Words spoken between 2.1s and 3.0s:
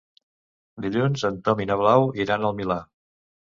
iran al Milà.